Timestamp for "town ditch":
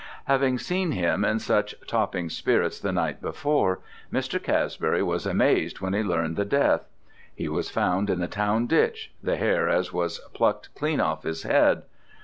8.27-9.13